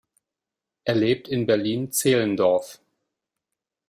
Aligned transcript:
Er 0.83 0.95
lebt 0.95 1.27
in 1.27 1.45
Berlin-Zehlendorf. 1.45 2.81